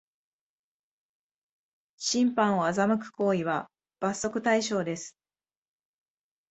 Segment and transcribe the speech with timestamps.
[1.97, 3.69] 審判を欺く行為は
[3.99, 5.15] 罰則対象です